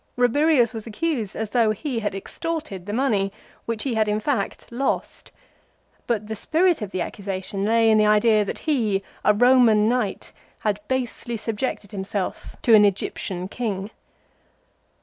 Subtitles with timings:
[0.17, 3.31] Rabirius was accused as though he had ex torted the money,
[3.67, 5.31] which he had in fact lost;
[6.07, 10.33] but the spirit of the accusation lay in the idea that he, a Roman knight,
[10.61, 13.91] had basely subjected himself to an Egyptian king.